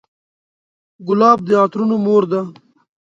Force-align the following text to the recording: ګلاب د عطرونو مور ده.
ګلاب 1.07 1.39
د 1.47 1.49
عطرونو 1.63 1.95
مور 2.05 2.23
ده. 2.31 2.41